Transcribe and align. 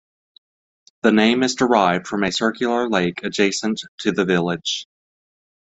The 1.03 1.11
name 1.11 1.43
is 1.43 1.53
derived 1.53 2.07
from 2.07 2.23
a 2.23 2.31
circular 2.31 2.89
lake 2.89 3.23
adjacent 3.23 3.83
to 3.99 4.11
the 4.11 4.25
village. 4.25 4.87